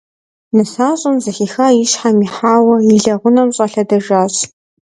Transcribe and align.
Нысащӏэм, 0.55 1.15
зэхихар 1.23 1.73
и 1.81 1.85
щхьэм 1.91 2.17
ихьауэ, 2.25 2.75
и 2.93 2.95
лэгъунэм 3.03 3.49
щӏэлъэдэжащ. 3.55 4.35